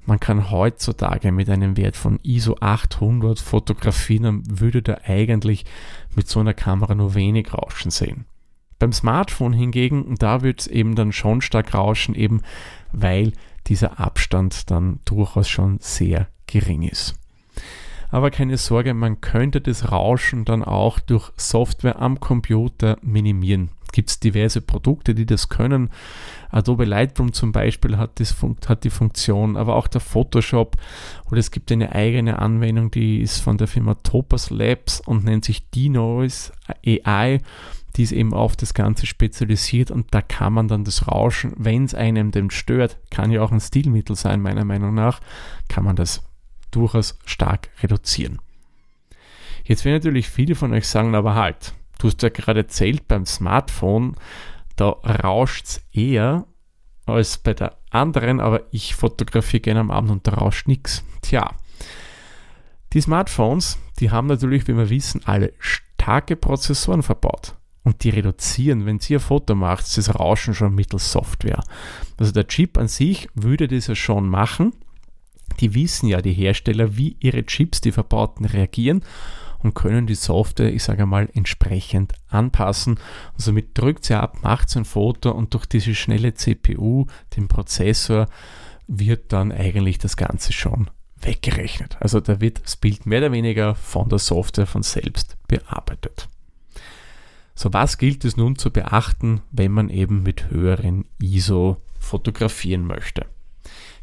man 0.05 0.21
kann 0.21 0.51
heutzutage 0.51 1.33
mit 1.33 1.49
einem 1.49 1.79
Wert 1.79 1.97
von 1.97 2.19
ISO 2.23 2.59
800 2.61 3.39
fotografieren, 3.39 4.43
würde 4.47 4.83
da 4.83 4.99
eigentlich 5.07 5.65
mit 6.15 6.29
so 6.29 6.41
einer 6.41 6.53
Kamera 6.53 6.95
nur 6.95 7.15
wenig 7.15 7.55
Rauschen 7.55 7.91
sehen. 7.91 8.27
Beim 8.79 8.93
Smartphone 8.93 9.55
hingegen, 9.55 10.17
da 10.19 10.43
wird 10.43 10.61
es 10.61 10.67
eben 10.67 10.95
dann 10.95 11.13
schon 11.13 11.41
stark 11.41 11.73
rauschen, 11.73 12.15
eben 12.15 12.43
weil 12.93 13.33
dieser 13.69 14.01
Abstand 14.01 14.71
dann 14.71 15.01
durchaus 15.07 15.49
schon 15.49 15.79
sehr 15.81 16.29
gering 16.47 16.83
ist. 16.83 17.15
Aber 18.13 18.31
keine 18.31 18.59
Sorge, 18.59 18.93
man 18.93 19.23
könnte 19.23 19.63
das 19.63 19.91
Rauschen 19.91 20.45
dann 20.45 20.63
auch 20.63 21.01
durch 21.01 21.33
Software 21.37 22.01
am 22.01 22.21
Computer 22.21 22.99
minimieren. 23.01 23.71
Gibt 23.91 24.11
es 24.11 24.21
diverse 24.21 24.61
Produkte, 24.61 25.15
die 25.15 25.25
das 25.25 25.49
können. 25.49 25.91
Adobe 26.51 26.85
Lightroom 26.85 27.33
zum 27.33 27.53
Beispiel 27.53 27.97
hat, 27.97 28.21
das, 28.21 28.37
hat 28.67 28.85
die 28.85 28.91
Funktion, 28.91 29.57
aber 29.57 29.77
auch 29.77 29.89
der 29.89 30.03
Photoshop. 30.03 30.77
Oder 31.31 31.39
es 31.39 31.51
gibt 31.51 31.73
eine 31.73 31.93
eigene 31.93 32.39
Anwendung, 32.39 32.91
die 32.91 33.23
ist 33.23 33.41
von 33.41 33.57
der 33.57 33.67
Firma 33.67 33.95
Topaz 33.95 34.51
Labs 34.51 35.01
und 35.01 35.25
nennt 35.25 35.47
sich 35.47 35.71
Denoise 35.71 36.53
AI 36.87 37.41
die 37.97 38.05
ist 38.05 38.13
eben 38.13 38.33
auf 38.33 38.57
das 38.57 38.73
Ganze 38.73 39.05
spezialisiert 39.07 39.91
und 39.91 40.15
da 40.15 40.23
kann 40.23 40.55
man 40.55 40.67
dann 40.67 40.83
das 40.83 41.09
Rauschen, 41.09 41.53
wenn 41.59 41.85
es 41.85 41.95
einem 41.95 42.31
dem 42.31 42.49
stört, 42.49 42.97
kann 43.11 43.31
ja 43.31 43.43
auch 43.43 43.53
ein 43.53 43.61
Stilmittel 43.61 44.17
sein, 44.17 44.41
meiner 44.41 44.65
Meinung 44.65 44.95
nach, 44.95 45.21
kann 45.69 45.85
man 45.85 45.95
das 45.95 46.23
durchaus 46.73 47.19
stark 47.25 47.71
reduzieren. 47.83 48.41
Jetzt 49.65 49.85
werden 49.85 49.95
natürlich 49.95 50.29
viele 50.29 50.57
von 50.57 50.73
euch 50.73 50.89
sagen, 50.89 51.15
aber 51.15 51.37
halt, 51.37 51.75
du 51.99 52.09
hast 52.09 52.23
ja 52.23 52.29
gerade 52.29 52.61
erzählt, 52.61 53.07
beim 53.07 53.27
Smartphone, 53.27 54.17
da 54.77 54.89
rauscht 54.91 55.67
es 55.67 55.87
eher 55.93 56.47
als 57.07 57.39
bei 57.39 57.55
der 57.55 57.77
anderen, 57.91 58.41
aber 58.41 58.63
ich 58.73 58.95
fotografiere 58.95 59.61
gerne 59.61 59.81
am 59.81 59.91
Abend 59.91 60.11
und 60.11 60.27
da 60.27 60.33
rauscht 60.35 60.67
nichts. 60.67 61.05
Tja, 61.21 61.55
die 62.93 63.01
Smartphones, 63.01 63.79
die 64.01 64.11
haben 64.11 64.27
natürlich, 64.27 64.67
wie 64.69 64.77
wir 64.77 64.91
wissen, 64.91 65.23
alle 65.25 65.53
starke 65.59 66.37
Prozessoren 66.37 67.03
verbaut. 67.03 67.57
Und 67.85 68.05
die 68.05 68.11
reduzieren, 68.11 68.87
wenn 68.87 69.01
ihr 69.09 69.19
ein 69.19 69.21
Foto 69.21 69.55
macht, 69.55 69.97
das 69.97 70.15
Rauschen 70.15 70.55
schon 70.55 70.75
mittels 70.75 71.11
Software. 71.11 71.65
Also 72.17 72.33
der 72.33 72.47
Chip 72.47 72.79
an 72.79 72.87
sich 72.87 73.29
würde 73.35 73.67
das 73.67 73.89
ja 73.89 73.95
schon 73.95 74.29
machen, 74.29 74.73
die 75.61 75.75
wissen 75.75 76.09
ja, 76.09 76.23
die 76.23 76.33
Hersteller, 76.33 76.97
wie 76.97 77.17
ihre 77.21 77.45
Chips, 77.45 77.81
die 77.81 77.93
verbauten, 77.93 78.45
reagieren 78.47 79.03
und 79.63 79.75
können 79.75 80.07
die 80.07 80.15
Software, 80.15 80.73
ich 80.73 80.83
sage 80.83 81.07
mal, 81.07 81.29
entsprechend 81.35 82.15
anpassen. 82.29 82.95
Und 82.95 83.41
somit 83.41 83.79
drückt 83.79 84.05
sie 84.05 84.19
ab, 84.19 84.43
macht 84.43 84.71
sie 84.71 84.81
ein 84.81 84.85
Foto 84.85 85.31
und 85.31 85.55
durch 85.55 85.67
diese 85.67 85.95
schnelle 85.95 86.35
CPU, 86.35 87.07
den 87.37 87.49
Prozessor, 87.49 88.27
wird 88.89 89.33
dann 89.33 89.53
eigentlich 89.53 89.99
das 89.99 90.17
Ganze 90.17 90.53
schon 90.53 90.91
weggerechnet. 91.21 91.97
Also 92.01 92.21
da 92.21 92.41
wird 92.41 92.65
das 92.65 92.77
Bild 92.77 93.07
mehr 93.07 93.21
oder 93.21 93.33
weniger 93.33 93.75
von 93.75 94.09
der 94.09 94.19
Software 94.19 94.67
von 94.67 94.83
selbst 94.83 95.37
bearbeitet. 95.47 96.29
So, 97.55 97.73
was 97.73 97.99
gilt 97.99 98.25
es 98.25 98.37
nun 98.37 98.57
zu 98.57 98.71
beachten, 98.71 99.43
wenn 99.51 99.73
man 99.73 99.89
eben 99.89 100.23
mit 100.23 100.51
höheren 100.51 101.05
ISO 101.21 101.77
fotografieren 102.01 102.87
möchte? 102.87 103.27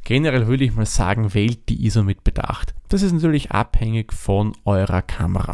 Generell 0.09 0.47
würde 0.47 0.63
ich 0.63 0.73
mal 0.73 0.87
sagen, 0.87 1.35
wählt 1.35 1.69
die 1.69 1.85
ISO 1.85 2.01
mit 2.01 2.23
Bedacht. 2.23 2.73
Das 2.87 3.03
ist 3.03 3.11
natürlich 3.11 3.51
abhängig 3.51 4.11
von 4.11 4.53
eurer 4.65 5.03
Kamera. 5.03 5.53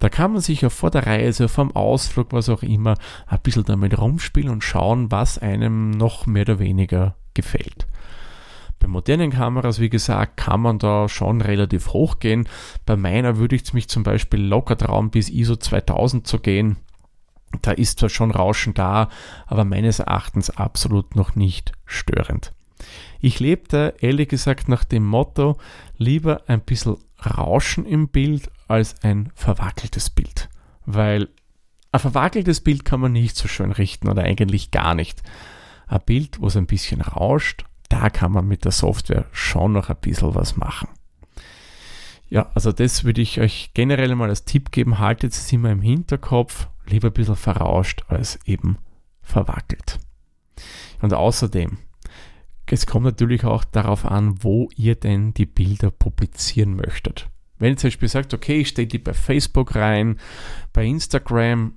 Da 0.00 0.08
kann 0.08 0.32
man 0.32 0.40
sich 0.40 0.62
ja 0.62 0.70
vor 0.70 0.90
der 0.90 1.06
Reise, 1.06 1.46
vom 1.46 1.76
Ausflug, 1.76 2.32
was 2.32 2.48
auch 2.48 2.62
immer, 2.62 2.94
ein 3.26 3.40
bisschen 3.42 3.64
damit 3.64 3.98
rumspielen 3.98 4.48
und 4.48 4.64
schauen, 4.64 5.10
was 5.10 5.36
einem 5.36 5.90
noch 5.90 6.24
mehr 6.24 6.44
oder 6.44 6.58
weniger 6.58 7.16
gefällt. 7.34 7.86
Bei 8.78 8.88
modernen 8.88 9.30
Kameras, 9.30 9.78
wie 9.78 9.90
gesagt, 9.90 10.38
kann 10.38 10.62
man 10.62 10.78
da 10.78 11.06
schon 11.10 11.42
relativ 11.42 11.88
hoch 11.88 12.18
gehen. 12.18 12.48
Bei 12.86 12.96
meiner 12.96 13.36
würde 13.36 13.56
ich 13.56 13.74
mich 13.74 13.90
zum 13.90 14.04
Beispiel 14.04 14.40
locker 14.40 14.78
trauen, 14.78 15.10
bis 15.10 15.28
ISO 15.28 15.56
2000 15.56 16.26
zu 16.26 16.38
gehen. 16.38 16.78
Da 17.60 17.72
ist 17.72 17.98
zwar 17.98 18.08
schon 18.08 18.30
Rauschen 18.30 18.72
da, 18.72 19.10
aber 19.46 19.66
meines 19.66 19.98
Erachtens 19.98 20.48
absolut 20.48 21.14
noch 21.14 21.36
nicht 21.36 21.72
störend. 21.84 22.54
Ich 23.20 23.40
lebte 23.40 23.94
ehrlich 24.00 24.28
gesagt 24.28 24.68
nach 24.68 24.84
dem 24.84 25.06
Motto, 25.06 25.58
lieber 25.96 26.42
ein 26.46 26.60
bisschen 26.60 26.96
Rauschen 27.24 27.86
im 27.86 28.08
Bild 28.08 28.50
als 28.68 29.02
ein 29.02 29.30
verwackeltes 29.34 30.10
Bild. 30.10 30.48
Weil 30.84 31.28
ein 31.92 32.00
verwackeltes 32.00 32.60
Bild 32.60 32.84
kann 32.84 33.00
man 33.00 33.12
nicht 33.12 33.36
so 33.36 33.48
schön 33.48 33.72
richten 33.72 34.08
oder 34.08 34.22
eigentlich 34.22 34.70
gar 34.70 34.94
nicht. 34.94 35.22
Ein 35.86 36.00
Bild, 36.06 36.40
wo 36.40 36.46
es 36.46 36.56
ein 36.56 36.66
bisschen 36.66 37.00
rauscht, 37.02 37.64
da 37.88 38.08
kann 38.08 38.32
man 38.32 38.48
mit 38.48 38.64
der 38.64 38.72
Software 38.72 39.26
schon 39.32 39.72
noch 39.72 39.90
ein 39.90 39.96
bisschen 40.00 40.34
was 40.34 40.56
machen. 40.56 40.88
Ja, 42.30 42.50
also 42.54 42.72
das 42.72 43.04
würde 43.04 43.20
ich 43.20 43.40
euch 43.40 43.72
generell 43.74 44.14
mal 44.14 44.30
als 44.30 44.46
Tipp 44.46 44.72
geben. 44.72 44.98
Haltet 44.98 45.32
es 45.32 45.52
immer 45.52 45.70
im 45.70 45.82
Hinterkopf, 45.82 46.68
lieber 46.86 47.08
ein 47.08 47.12
bisschen 47.12 47.36
verrauscht 47.36 48.04
als 48.08 48.38
eben 48.46 48.78
verwackelt. 49.20 49.98
Und 51.02 51.12
außerdem, 51.12 51.76
es 52.66 52.86
kommt 52.86 53.04
natürlich 53.04 53.44
auch 53.44 53.64
darauf 53.64 54.04
an, 54.04 54.42
wo 54.42 54.68
ihr 54.76 54.94
denn 54.94 55.34
die 55.34 55.46
Bilder 55.46 55.90
publizieren 55.90 56.76
möchtet. 56.76 57.28
Wenn 57.58 57.74
ihr 57.74 57.76
zum 57.76 57.88
Beispiel 57.88 58.08
sagt, 58.08 58.34
okay, 58.34 58.60
ich 58.60 58.68
stelle 58.68 58.88
die 58.88 58.98
bei 58.98 59.14
Facebook 59.14 59.74
rein, 59.74 60.18
bei 60.72 60.84
Instagram, 60.84 61.74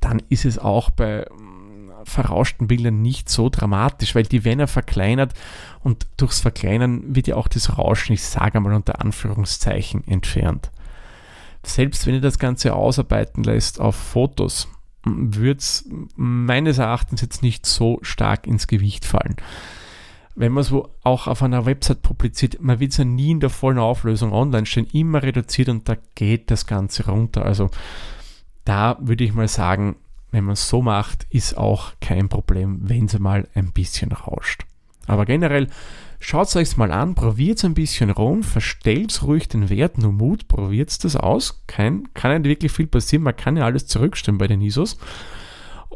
dann 0.00 0.22
ist 0.28 0.44
es 0.44 0.58
auch 0.58 0.90
bei 0.90 1.26
mm, 1.30 2.04
verrauschten 2.04 2.68
Bildern 2.68 3.02
nicht 3.02 3.28
so 3.28 3.48
dramatisch, 3.48 4.14
weil 4.14 4.24
die 4.24 4.44
werden 4.44 4.60
ja 4.60 4.66
verkleinert 4.66 5.34
und 5.80 6.06
durchs 6.16 6.40
Verkleinern 6.40 7.14
wird 7.14 7.26
ja 7.26 7.36
auch 7.36 7.48
das 7.48 7.76
Rauschen, 7.76 8.12
ich 8.12 8.22
sage 8.22 8.60
mal 8.60 8.72
unter 8.72 9.00
Anführungszeichen, 9.00 10.06
entfernt. 10.06 10.70
Selbst 11.62 12.06
wenn 12.06 12.14
ihr 12.14 12.20
das 12.20 12.38
Ganze 12.38 12.74
ausarbeiten 12.74 13.42
lässt 13.42 13.80
auf 13.80 13.96
Fotos, 13.96 14.68
wird 15.04 15.60
es 15.60 15.88
meines 16.16 16.78
Erachtens 16.78 17.20
jetzt 17.20 17.42
nicht 17.42 17.66
so 17.66 17.98
stark 18.02 18.46
ins 18.46 18.66
Gewicht 18.66 19.04
fallen 19.04 19.36
wenn 20.38 20.52
man 20.52 20.62
es 20.62 20.72
auch 21.02 21.26
auf 21.26 21.42
einer 21.42 21.66
Website 21.66 22.02
publiziert, 22.02 22.60
man 22.60 22.78
wird 22.78 22.92
es 22.92 22.98
ja 22.98 23.04
nie 23.04 23.32
in 23.32 23.40
der 23.40 23.50
vollen 23.50 23.78
Auflösung 23.78 24.32
online 24.32 24.66
stehen, 24.66 24.86
immer 24.92 25.22
reduziert 25.22 25.68
und 25.68 25.88
da 25.88 25.96
geht 26.14 26.52
das 26.52 26.66
Ganze 26.66 27.06
runter. 27.06 27.44
Also 27.44 27.70
da 28.64 28.98
würde 29.00 29.24
ich 29.24 29.34
mal 29.34 29.48
sagen, 29.48 29.96
wenn 30.30 30.44
man 30.44 30.52
es 30.52 30.68
so 30.68 30.80
macht, 30.80 31.26
ist 31.30 31.58
auch 31.58 31.92
kein 32.00 32.28
Problem, 32.28 32.78
wenn 32.82 33.06
es 33.06 33.18
mal 33.18 33.48
ein 33.54 33.72
bisschen 33.72 34.12
rauscht. 34.12 34.64
Aber 35.06 35.24
generell 35.24 35.66
schaut 36.20 36.46
es 36.46 36.54
euch 36.56 36.76
mal 36.76 36.92
an, 36.92 37.16
probiert 37.16 37.58
es 37.58 37.64
ein 37.64 37.74
bisschen 37.74 38.10
rum, 38.10 38.44
verstellt 38.44 39.20
ruhig 39.24 39.48
den 39.48 39.70
Wert, 39.70 39.98
nur 39.98 40.12
Mut, 40.12 40.46
probiert 40.46 41.02
das 41.02 41.16
aus. 41.16 41.64
Kein, 41.66 42.12
kann 42.14 42.30
nicht 42.42 42.48
wirklich 42.48 42.70
viel 42.70 42.86
passieren, 42.86 43.24
man 43.24 43.36
kann 43.36 43.56
ja 43.56 43.64
alles 43.64 43.88
zurückstellen 43.88 44.38
bei 44.38 44.46
den 44.46 44.60
ISOs 44.60 44.98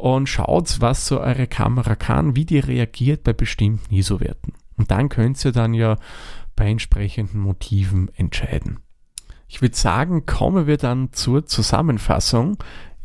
und 0.03 0.27
schaut, 0.27 0.81
was 0.81 1.07
so 1.07 1.21
eure 1.21 1.47
Kamera 1.47 1.95
kann, 1.95 2.35
wie 2.35 2.43
die 2.43 2.59
reagiert 2.59 3.23
bei 3.23 3.31
bestimmten 3.31 3.95
ISO-Werten. 3.95 4.51
Und 4.75 4.91
dann 4.91 5.07
könnt 5.07 5.43
ihr 5.45 5.53
dann 5.53 5.73
ja 5.73 5.95
bei 6.57 6.69
entsprechenden 6.69 7.39
Motiven 7.39 8.11
entscheiden. 8.17 8.79
Ich 9.47 9.61
würde 9.61 9.77
sagen, 9.77 10.25
kommen 10.25 10.67
wir 10.67 10.75
dann 10.75 11.13
zur 11.13 11.45
Zusammenfassung. 11.45 12.57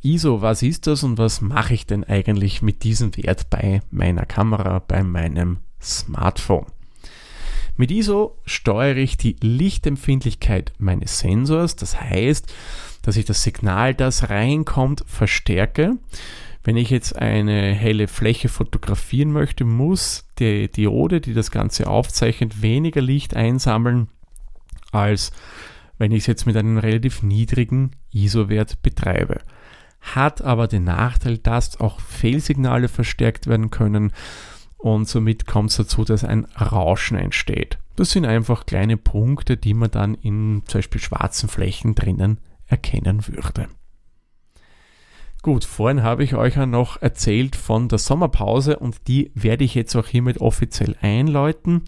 ISO, 0.02 0.42
was 0.42 0.62
ist 0.62 0.88
das 0.88 1.04
und 1.04 1.18
was 1.18 1.40
mache 1.40 1.72
ich 1.72 1.86
denn 1.86 2.02
eigentlich 2.02 2.62
mit 2.62 2.82
diesem 2.82 3.16
Wert 3.16 3.48
bei 3.48 3.80
meiner 3.92 4.26
Kamera, 4.26 4.80
bei 4.80 5.04
meinem 5.04 5.58
Smartphone? 5.80 6.66
Mit 7.76 7.92
ISO 7.92 8.36
steuere 8.44 8.96
ich 8.96 9.16
die 9.16 9.36
Lichtempfindlichkeit 9.40 10.72
meines 10.78 11.20
Sensors, 11.20 11.76
das 11.76 12.00
heißt, 12.00 12.52
dass 13.02 13.16
ich 13.16 13.24
das 13.24 13.44
Signal, 13.44 13.94
das 13.94 14.30
reinkommt, 14.30 15.04
verstärke 15.06 15.96
wenn 16.64 16.76
ich 16.76 16.90
jetzt 16.90 17.16
eine 17.16 17.72
helle 17.72 18.08
Fläche 18.08 18.48
fotografieren 18.48 19.32
möchte, 19.32 19.64
muss 19.64 20.26
die 20.38 20.70
Diode, 20.70 21.20
die 21.20 21.34
das 21.34 21.50
Ganze 21.50 21.86
aufzeichnet, 21.86 22.62
weniger 22.62 23.00
Licht 23.00 23.34
einsammeln, 23.36 24.08
als 24.92 25.32
wenn 25.98 26.12
ich 26.12 26.20
es 26.20 26.26
jetzt 26.26 26.46
mit 26.46 26.56
einem 26.56 26.78
relativ 26.78 27.22
niedrigen 27.22 27.92
ISO-Wert 28.12 28.82
betreibe. 28.82 29.40
Hat 30.00 30.42
aber 30.42 30.68
den 30.68 30.84
Nachteil, 30.84 31.38
dass 31.38 31.80
auch 31.80 32.00
Fehlsignale 32.00 32.88
verstärkt 32.88 33.46
werden 33.46 33.70
können 33.70 34.12
und 34.78 35.08
somit 35.08 35.46
kommt 35.46 35.70
es 35.70 35.76
dazu, 35.76 36.04
dass 36.04 36.24
ein 36.24 36.44
Rauschen 36.44 37.18
entsteht. 37.18 37.78
Das 37.96 38.10
sind 38.10 38.24
einfach 38.24 38.64
kleine 38.64 38.96
Punkte, 38.96 39.56
die 39.56 39.74
man 39.74 39.90
dann 39.90 40.14
in 40.14 40.62
zum 40.66 40.78
Beispiel 40.78 41.00
schwarzen 41.00 41.48
Flächen 41.48 41.96
drinnen 41.96 42.38
erkennen 42.66 43.26
würde. 43.26 43.68
Gut, 45.48 45.64
vorhin 45.64 46.02
habe 46.02 46.24
ich 46.24 46.34
euch 46.34 46.56
ja 46.56 46.66
noch 46.66 47.00
erzählt 47.00 47.56
von 47.56 47.88
der 47.88 47.96
Sommerpause 47.98 48.78
und 48.78 49.08
die 49.08 49.32
werde 49.34 49.64
ich 49.64 49.74
jetzt 49.74 49.96
auch 49.96 50.06
hiermit 50.06 50.42
offiziell 50.42 50.94
einläuten. 51.00 51.84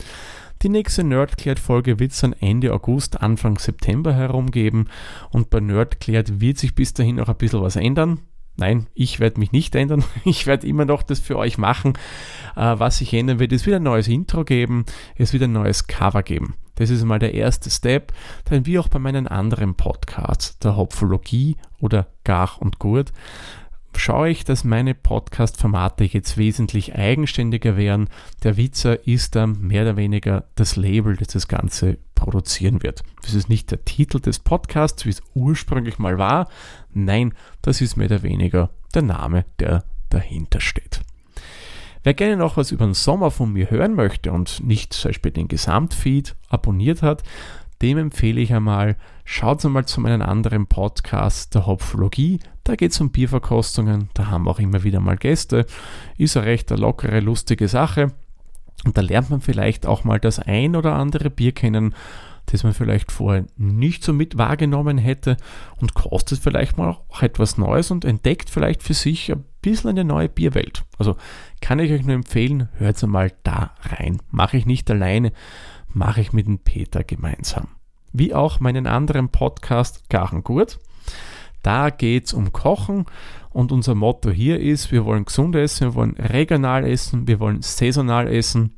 Die 0.62 0.70
nächste 0.70 1.04
Nerdklärt-Folge 1.04 1.98
wird 1.98 2.12
es 2.12 2.20
dann 2.20 2.32
Ende 2.32 2.72
August, 2.72 3.20
Anfang 3.20 3.58
September 3.58 4.14
herumgeben 4.14 4.88
und 5.28 5.50
bei 5.50 5.60
Nerdklärt 5.60 6.40
wird 6.40 6.56
sich 6.56 6.74
bis 6.74 6.94
dahin 6.94 7.20
auch 7.20 7.28
ein 7.28 7.36
bisschen 7.36 7.60
was 7.60 7.76
ändern. 7.76 8.20
Nein, 8.56 8.86
ich 8.94 9.20
werde 9.20 9.38
mich 9.38 9.52
nicht 9.52 9.74
ändern. 9.74 10.04
Ich 10.24 10.46
werde 10.46 10.66
immer 10.66 10.86
noch 10.86 11.02
das 11.02 11.20
für 11.20 11.36
euch 11.36 11.58
machen. 11.58 11.98
Äh, 12.56 12.78
was 12.78 12.96
sich 12.96 13.12
ändern 13.12 13.40
wird, 13.40 13.52
es 13.52 13.66
wird 13.66 13.76
ein 13.76 13.82
neues 13.82 14.08
Intro 14.08 14.46
geben, 14.46 14.86
es 15.16 15.34
wird 15.34 15.42
ein 15.42 15.52
neues 15.52 15.86
Cover 15.86 16.22
geben. 16.22 16.54
Das 16.76 16.88
ist 16.88 17.04
mal 17.04 17.18
der 17.18 17.34
erste 17.34 17.68
Step, 17.68 18.14
denn 18.48 18.64
wie 18.64 18.78
auch 18.78 18.88
bei 18.88 18.98
meinen 18.98 19.28
anderen 19.28 19.74
Podcasts, 19.74 20.58
der 20.60 20.76
Hopfologie 20.76 21.58
oder 21.80 22.06
Gach 22.24 22.58
und 22.58 22.78
Gurt, 22.78 23.12
schaue 23.96 24.30
ich, 24.30 24.44
dass 24.44 24.64
meine 24.64 24.94
Podcast-Formate 24.94 26.04
jetzt 26.04 26.38
wesentlich 26.38 26.94
eigenständiger 26.94 27.76
werden. 27.76 28.08
Der 28.42 28.56
Witzer 28.56 29.06
ist 29.06 29.34
dann 29.36 29.60
mehr 29.60 29.82
oder 29.82 29.96
weniger 29.96 30.44
das 30.54 30.76
Label, 30.76 31.16
das 31.16 31.28
das 31.28 31.48
Ganze 31.48 31.98
produzieren 32.14 32.82
wird. 32.82 33.02
Das 33.22 33.34
ist 33.34 33.48
nicht 33.48 33.70
der 33.70 33.84
Titel 33.84 34.20
des 34.20 34.38
Podcasts, 34.38 35.04
wie 35.04 35.10
es 35.10 35.22
ursprünglich 35.34 35.98
mal 35.98 36.18
war. 36.18 36.48
Nein, 36.92 37.34
das 37.62 37.80
ist 37.80 37.96
mehr 37.96 38.06
oder 38.06 38.22
weniger 38.22 38.70
der 38.94 39.02
Name, 39.02 39.44
der 39.58 39.84
dahinter 40.10 40.60
steht. 40.60 41.00
Wer 42.02 42.14
gerne 42.14 42.36
noch 42.36 42.56
was 42.56 42.72
über 42.72 42.86
den 42.86 42.94
Sommer 42.94 43.30
von 43.30 43.52
mir 43.52 43.70
hören 43.70 43.94
möchte 43.94 44.32
und 44.32 44.64
nicht 44.64 44.94
zum 44.94 45.10
Beispiel 45.10 45.32
den 45.32 45.48
Gesamtfeed 45.48 46.34
abonniert 46.48 47.02
hat, 47.02 47.22
dem 47.82 47.98
empfehle 47.98 48.40
ich 48.40 48.52
einmal, 48.52 48.96
schaut 49.24 49.64
einmal 49.64 49.86
zu 49.86 50.00
meinem 50.00 50.22
anderen 50.22 50.66
Podcast, 50.66 51.54
der 51.54 51.66
Hopfologie. 51.66 52.40
Da 52.64 52.76
geht 52.76 52.92
es 52.92 53.00
um 53.00 53.10
Bierverkostungen, 53.10 54.10
da 54.14 54.26
haben 54.26 54.44
wir 54.44 54.50
auch 54.50 54.58
immer 54.58 54.84
wieder 54.84 55.00
mal 55.00 55.16
Gäste. 55.16 55.66
Ist 56.18 56.36
eine 56.36 56.46
recht 56.46 56.70
eine 56.70 56.80
lockere, 56.80 57.20
lustige 57.20 57.68
Sache. 57.68 58.12
Und 58.84 58.96
da 58.96 59.02
lernt 59.02 59.30
man 59.30 59.40
vielleicht 59.40 59.86
auch 59.86 60.04
mal 60.04 60.20
das 60.20 60.38
ein 60.38 60.76
oder 60.76 60.94
andere 60.94 61.30
Bier 61.30 61.52
kennen, 61.52 61.94
das 62.46 62.64
man 62.64 62.74
vielleicht 62.74 63.12
vorher 63.12 63.44
nicht 63.56 64.02
so 64.02 64.12
mit 64.12 64.36
wahrgenommen 64.36 64.98
hätte 64.98 65.36
und 65.76 65.94
kostet 65.94 66.40
vielleicht 66.40 66.78
mal 66.78 66.90
auch 66.90 67.22
etwas 67.22 67.58
Neues 67.58 67.90
und 67.90 68.04
entdeckt 68.04 68.50
vielleicht 68.50 68.82
für 68.82 68.94
sich 68.94 69.30
ein 69.30 69.44
bisschen 69.62 69.90
eine 69.90 70.04
neue 70.04 70.28
Bierwelt. 70.28 70.84
Also 70.98 71.16
kann 71.60 71.78
ich 71.78 71.92
euch 71.92 72.04
nur 72.04 72.14
empfehlen, 72.14 72.68
hört 72.74 73.02
mal 73.06 73.32
da 73.42 73.74
rein. 73.82 74.20
Mache 74.30 74.56
ich 74.56 74.66
nicht 74.66 74.90
alleine, 74.90 75.32
mache 75.92 76.20
ich 76.20 76.32
mit 76.32 76.46
dem 76.46 76.58
Peter 76.58 77.04
gemeinsam. 77.04 77.68
Wie 78.12 78.34
auch 78.34 78.60
meinen 78.60 78.86
anderen 78.86 79.28
Podcast 79.28 80.08
Garengurt. 80.10 80.78
Da 81.62 81.90
geht 81.90 82.26
es 82.26 82.32
um 82.32 82.52
Kochen 82.52 83.06
und 83.50 83.72
unser 83.72 83.94
Motto 83.94 84.30
hier 84.30 84.60
ist, 84.60 84.92
wir 84.92 85.04
wollen 85.04 85.26
gesund 85.26 85.54
essen, 85.56 85.88
wir 85.88 85.94
wollen 85.94 86.16
regional 86.16 86.84
essen, 86.86 87.28
wir 87.28 87.38
wollen 87.38 87.62
saisonal 87.62 88.28
essen 88.28 88.76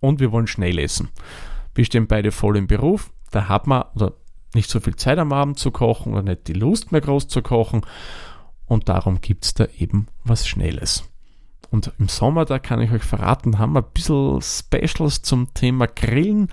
und 0.00 0.18
wir 0.18 0.32
wollen 0.32 0.46
schnell 0.46 0.78
essen. 0.78 1.10
Wir 1.74 1.84
stehen 1.84 2.06
beide 2.06 2.32
voll 2.32 2.56
im 2.56 2.66
Beruf, 2.66 3.12
da 3.30 3.48
hat 3.48 3.66
man 3.66 3.84
oder 3.94 4.14
nicht 4.54 4.70
so 4.70 4.80
viel 4.80 4.96
Zeit 4.96 5.18
am 5.18 5.32
Abend 5.32 5.58
zu 5.58 5.70
kochen 5.70 6.14
oder 6.14 6.22
nicht 6.22 6.48
die 6.48 6.54
Lust 6.54 6.90
mehr 6.90 7.00
groß 7.00 7.28
zu 7.28 7.42
kochen 7.42 7.82
und 8.66 8.88
darum 8.88 9.20
gibt 9.20 9.44
es 9.44 9.54
da 9.54 9.66
eben 9.78 10.08
was 10.24 10.48
Schnelles. 10.48 11.04
Und 11.70 11.92
im 11.98 12.08
Sommer, 12.08 12.44
da 12.44 12.58
kann 12.58 12.80
ich 12.80 12.90
euch 12.92 13.02
verraten, 13.02 13.58
haben 13.58 13.72
wir 13.72 13.82
ein 13.82 13.92
bisschen 13.92 14.40
Specials 14.40 15.22
zum 15.22 15.52
Thema 15.54 15.86
Grillen. 15.86 16.48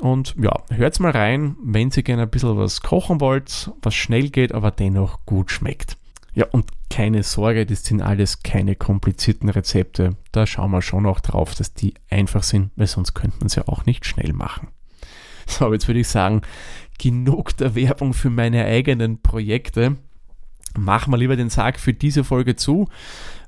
Und 0.00 0.34
ja, 0.40 0.52
hört 0.70 0.98
mal 1.00 1.10
rein, 1.10 1.56
wenn 1.62 1.90
ihr 1.94 2.02
gerne 2.02 2.22
ein 2.22 2.30
bisschen 2.30 2.56
was 2.56 2.80
kochen 2.80 3.20
wollt, 3.20 3.70
was 3.82 3.94
schnell 3.94 4.30
geht, 4.30 4.52
aber 4.52 4.70
dennoch 4.70 5.26
gut 5.26 5.50
schmeckt. 5.50 5.96
Ja, 6.32 6.46
und 6.52 6.70
keine 6.88 7.22
Sorge, 7.22 7.66
das 7.66 7.84
sind 7.84 8.00
alles 8.00 8.42
keine 8.42 8.76
komplizierten 8.76 9.48
Rezepte. 9.48 10.16
Da 10.32 10.46
schauen 10.46 10.70
wir 10.70 10.82
schon 10.82 11.06
auch 11.06 11.20
drauf, 11.20 11.54
dass 11.54 11.74
die 11.74 11.94
einfach 12.08 12.42
sind, 12.42 12.70
weil 12.76 12.86
sonst 12.86 13.14
könnte 13.14 13.38
man 13.40 13.48
sie 13.48 13.60
ja 13.60 13.68
auch 13.68 13.84
nicht 13.84 14.06
schnell 14.06 14.32
machen. 14.32 14.68
So, 15.46 15.72
jetzt 15.72 15.88
würde 15.88 16.00
ich 16.00 16.08
sagen, 16.08 16.42
genug 16.98 17.56
der 17.56 17.74
Werbung 17.74 18.14
für 18.14 18.30
meine 18.30 18.64
eigenen 18.64 19.20
Projekte. 19.20 19.96
Machen 20.78 21.12
wir 21.12 21.18
lieber 21.18 21.36
den 21.36 21.50
Sarg 21.50 21.80
für 21.80 21.92
diese 21.92 22.24
Folge 22.24 22.56
zu. 22.56 22.88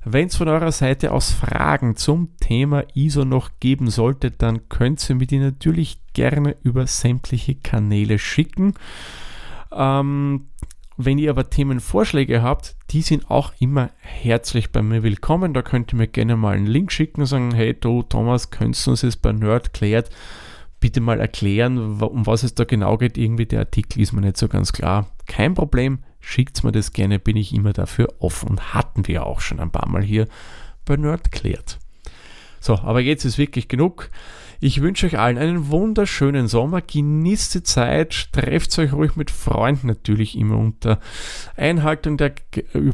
Wenn 0.03 0.27
es 0.27 0.35
von 0.35 0.49
eurer 0.49 0.71
Seite 0.71 1.11
aus 1.11 1.31
Fragen 1.31 1.95
zum 1.95 2.35
Thema 2.37 2.83
ISO 2.93 3.23
noch 3.23 3.51
geben 3.59 3.89
sollte, 3.89 4.31
dann 4.31 4.67
könnt 4.67 5.09
ihr 5.09 5.15
mir 5.15 5.27
die 5.27 5.39
natürlich 5.39 6.01
gerne 6.13 6.57
über 6.63 6.85
sämtliche 6.85 7.55
Kanäle 7.55 8.19
schicken. 8.19 8.73
Ähm, 9.71 10.47
wenn 10.97 11.17
ihr 11.17 11.29
aber 11.29 11.49
Themenvorschläge 11.49 12.43
habt, 12.43 12.75
die 12.91 13.01
sind 13.01 13.31
auch 13.31 13.53
immer 13.59 13.89
herzlich 13.99 14.71
bei 14.71 14.81
mir 14.81 15.03
willkommen. 15.03 15.53
Da 15.53 15.61
könnt 15.61 15.93
ihr 15.93 15.97
mir 15.97 16.07
gerne 16.07 16.35
mal 16.35 16.55
einen 16.55 16.67
Link 16.67 16.91
schicken 16.91 17.21
und 17.21 17.27
sagen, 17.27 17.53
hey 17.53 17.73
du 17.73 18.03
Thomas, 18.03 18.51
könntest 18.51 18.85
du 18.85 18.91
uns 18.91 19.01
jetzt 19.01 19.21
bei 19.21 19.31
Nerd 19.31 19.73
klärt 19.73 20.09
bitte 20.83 20.99
mal 20.99 21.21
erklären, 21.21 22.01
um 22.01 22.27
was 22.27 22.43
es 22.43 22.55
da 22.55 22.65
genau 22.65 22.97
geht. 22.97 23.17
Irgendwie 23.17 23.45
der 23.45 23.59
Artikel 23.59 24.01
ist 24.01 24.11
mir 24.11 24.19
nicht 24.19 24.35
so 24.35 24.49
ganz 24.49 24.73
klar. 24.73 25.07
Kein 25.27 25.53
Problem, 25.53 25.99
schickt 26.23 26.63
mir 26.63 26.71
das 26.71 26.93
gerne, 26.93 27.19
bin 27.19 27.37
ich 27.37 27.53
immer 27.53 27.73
dafür 27.73 28.07
offen. 28.19 28.59
Hatten 28.73 29.07
wir 29.07 29.25
auch 29.25 29.41
schon 29.41 29.59
ein 29.59 29.71
paar 29.71 29.87
Mal 29.87 30.01
hier 30.01 30.27
bei 30.85 30.95
Nerd 30.95 31.31
klärt. 31.31 31.79
So, 32.59 32.75
aber 32.75 33.01
jetzt 33.01 33.25
ist 33.25 33.37
wirklich 33.37 33.67
genug. 33.67 34.09
Ich 34.61 34.81
wünsche 34.81 35.05
euch 35.05 35.19
allen 35.19 35.37
einen 35.37 35.67
wunderschönen 35.69 36.47
Sommer. 36.47 36.79
Genießt 36.81 37.55
die 37.55 37.63
Zeit. 37.63 38.31
Trefft 38.31 38.79
euch 38.79 38.93
ruhig 38.93 39.17
mit 39.17 39.29
Freunden 39.29 39.87
natürlich 39.87 40.37
immer 40.37 40.57
unter 40.57 41.01
Einhaltung 41.57 42.15
der 42.15 42.33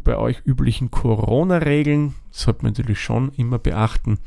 bei 0.04 0.18
euch 0.18 0.42
üblichen 0.44 0.89
Corona-Regeln. 0.89 2.15
Das 2.32 2.42
sollte 2.42 2.63
man 2.63 2.74
natürlich 2.74 3.00
schon 3.00 3.32
immer 3.34 3.60
beachten. 3.60 4.18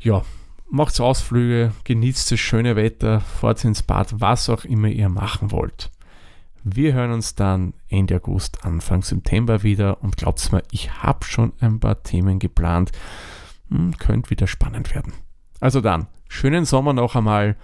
Ja, 0.00 0.24
macht 0.70 0.98
Ausflüge, 0.98 1.72
genießt 1.84 2.32
das 2.32 2.40
schöne 2.40 2.74
Wetter, 2.74 3.20
fahrt 3.20 3.62
ins 3.64 3.82
Bad, 3.82 4.20
was 4.20 4.48
auch 4.48 4.64
immer 4.64 4.88
ihr 4.88 5.10
machen 5.10 5.50
wollt. 5.50 5.90
Wir 6.64 6.94
hören 6.94 7.12
uns 7.12 7.34
dann 7.34 7.74
Ende 7.88 8.16
August, 8.16 8.64
Anfang 8.64 9.02
September 9.02 9.62
wieder 9.62 10.02
und 10.02 10.16
glaubt's 10.16 10.52
mir, 10.52 10.62
ich 10.70 11.02
habe 11.02 11.24
schon 11.24 11.52
ein 11.60 11.80
paar 11.80 12.02
Themen 12.02 12.38
geplant. 12.38 12.92
Hm, 13.70 13.96
könnte 13.98 14.30
wieder 14.30 14.46
spannend 14.46 14.94
werden. 14.94 15.12
Also 15.60 15.80
dann, 15.80 16.06
schönen 16.28 16.64
Sommer 16.64 16.92
noch 16.92 17.16
einmal. 17.16 17.56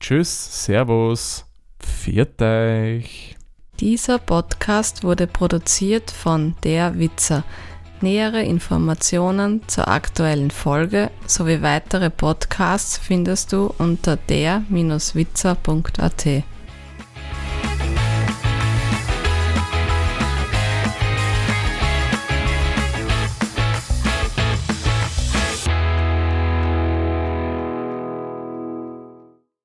Tschüss, 0.00 0.64
Servus, 0.64 1.46
pfiat 1.80 2.42
euch. 2.42 3.36
Dieser 3.80 4.18
Podcast 4.18 5.04
wurde 5.04 5.26
produziert 5.26 6.10
von 6.10 6.54
Der 6.64 6.98
Witzer 6.98 7.44
Nähere 8.02 8.42
Informationen 8.42 9.66
zur 9.68 9.88
aktuellen 9.88 10.50
Folge 10.50 11.10
sowie 11.26 11.62
weitere 11.62 12.10
Podcasts 12.10 12.98
findest 12.98 13.54
du 13.54 13.72
unter 13.78 14.16
der-witzer.at. 14.16 16.44